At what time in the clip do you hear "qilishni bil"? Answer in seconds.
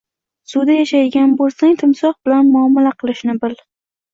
3.05-3.55